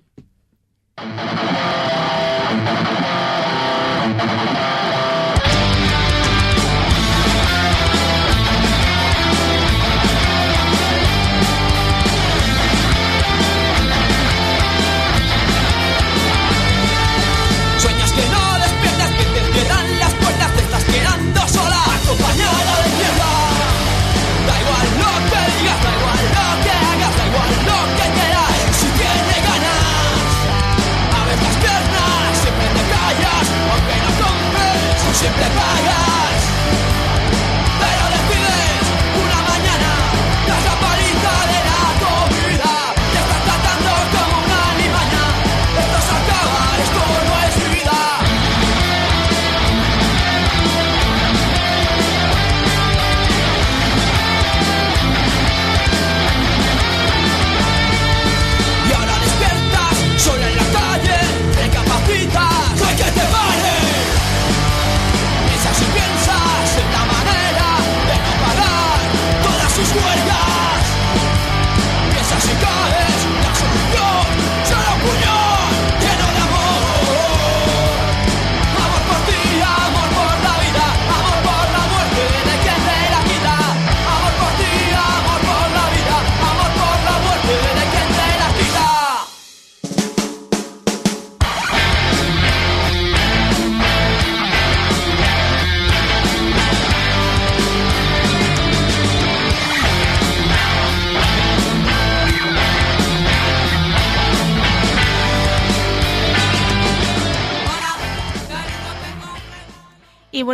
[35.25, 35.94] ship that fire.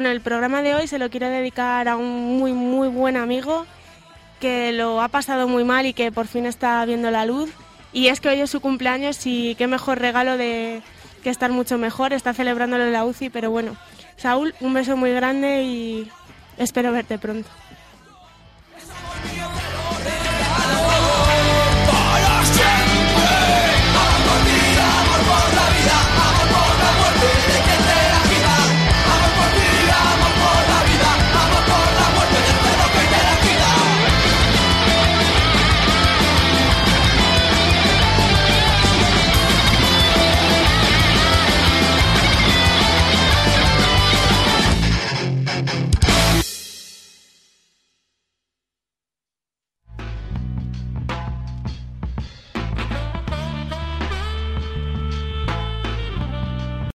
[0.02, 3.68] Bueno, el programa de hoy se lo quiero dedicar a un muy, muy buen amigo
[4.40, 7.52] que lo ha pasado muy mal y que por fin está viendo la luz.
[7.94, 10.82] Y es que hoy es su cumpleaños y qué mejor regalo de
[11.22, 12.14] que estar mucho mejor.
[12.14, 13.78] Está celebrándolo en la UCI, pero bueno.
[14.18, 16.10] Saúl, un beso muy grande y
[16.58, 17.48] espero verte pronto.